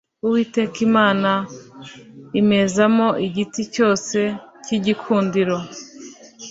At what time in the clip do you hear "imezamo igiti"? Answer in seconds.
2.41-3.61